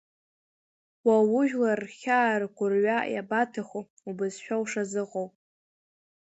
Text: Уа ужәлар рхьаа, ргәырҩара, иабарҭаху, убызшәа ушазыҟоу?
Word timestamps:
Уа 1.05 1.17
ужәлар 1.37 1.79
рхьаа, 1.85 2.41
ргәырҩара, 2.41 2.99
иабарҭаху, 3.13 3.83
убызшәа 4.09 4.55
ушазыҟоу? 4.61 5.27